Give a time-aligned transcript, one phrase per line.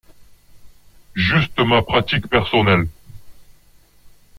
[1.13, 2.87] Juste ma pratique personnelle.